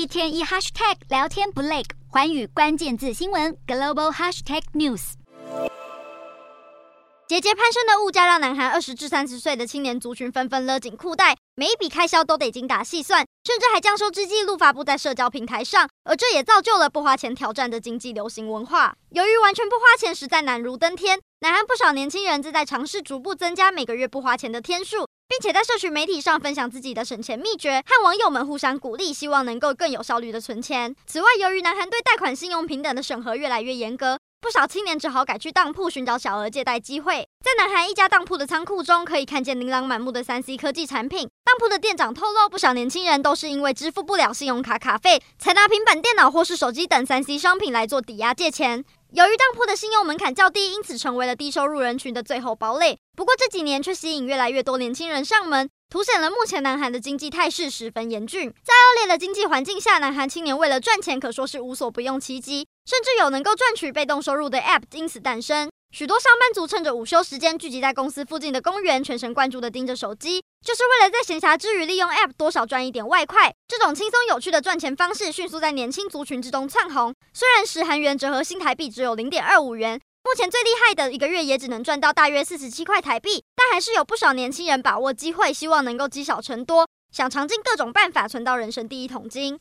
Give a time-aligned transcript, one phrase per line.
[0.00, 5.12] 一天一 hashtag 聊天不累，环宇关键字新闻 global hashtag news。
[7.28, 15.86] 节节攀升的物价让南韩二十至三十岁的青年族群纷纷勒紧裤带，每一笔开销都得精打细算，甚至还将收支记录发布在社交平台上。
[16.04, 18.96] 而这也造就了不花钱挑战的经济流行文化。
[19.10, 25.06] 由于完全不花钱实在难如登天，南韩不少年轻人正在尝试逐步增加每个月不花钱的天数。
[25.26, 30.92] 并且在社群媒体上分享自己的省钱秘诀，和网友们互相鼓励，希望能够更有效率的存钱。
[31.06, 37.24] 此外，由于南韩对贷款信用平等的审核越来越严格，不少青年只好改去当铺寻找小额借贷机会。
[37.44, 41.28] 在南韩一家当铺的仓库中，可以看见琳琅满目的三 C 科技产品。
[41.44, 48.84] 当铺的店长透露，不少年轻人都是因为支付不了信用卡卡费，才拿平板电脑或是手机等三 C 商品来做抵押借钱。
[49.12, 52.96] 由于当铺的信用门槛较低，因此成为了低收入人群的最后堡垒。
[53.16, 58.48] 不过这几年却吸引越来越多年轻人上门，凸显了目前南韩的经济态势十分严峻。
[58.62, 65.68] 在恶劣的经济环境下，南韩青年为了赚钱可说是无所不用其极，甚至有能够赚取被动收入的 App 因此诞生。
[65.92, 73.52] 许多上班族趁着午休时间聚集在公司附近的公园，全神贯注地盯着手机，就是为了在闲暇之余利用 App 多少赚一点外快。
[73.66, 77.12] 这种轻松有趣的赚钱方式迅速在年轻族群之中窜红。
[77.34, 89.58] 虽然十韩元折合新台币只有零点二五元，目前最厉害的一个月也只能赚到大约四十七块台币，但还是有不少年轻人把握机会，希望能够积少成多，想尝尽各种办法存到人生第一桶金。